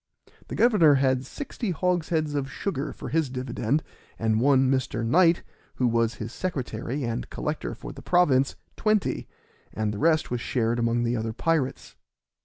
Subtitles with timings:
[0.47, 3.83] The governor had sixty hogsheads of sugar for his dividend,
[4.17, 5.05] and one Mr.
[5.05, 5.43] Knight,
[5.75, 9.27] who was his secretary and collector for the province, twenty,
[9.71, 11.95] and the rest was shared among the other pirates.